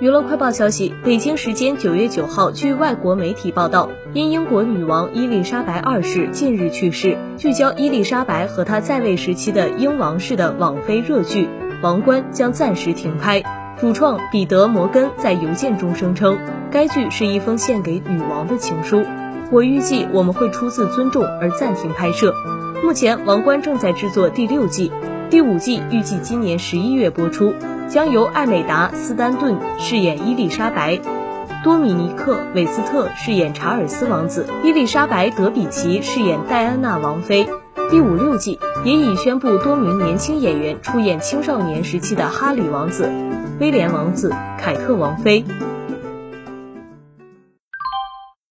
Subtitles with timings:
[0.00, 11.46] 娱乐快报消息，北京时间九月九号，据外国媒体报道，因英国女王伊丽莎白二世近日去世，聚焦伊丽莎白和她在位时期的英王室的网飞热剧
[11.82, 13.42] 《王冠》将暂时停拍。
[13.76, 16.38] 主创彼得·摩根在邮件中声称，
[16.70, 19.02] 该剧是一封献给女王的情书。
[19.50, 22.32] 我预计我们会出自尊重而暂停拍摄。
[22.84, 24.92] 目前，《王冠》正在制作第六季。
[25.30, 27.52] 第五季预计今年十一月播出，
[27.86, 30.98] 将由艾美达·斯丹顿饰演伊丽莎白，
[31.62, 37.46] 多米尼克·韦斯特饰演查尔斯王子，伊丽莎白·德比奇饰演戴安娜王妃。
[37.90, 43.10] 第五六季也已宣布多名年轻演员出演青少年时期的哈里王子、
[43.60, 45.44] 威廉王子、凯特王妃。